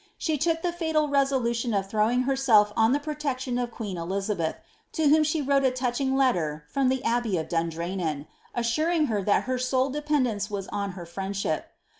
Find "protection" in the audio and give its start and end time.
2.99-3.59